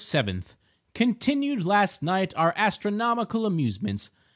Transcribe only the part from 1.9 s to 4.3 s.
night our astronomical amusements.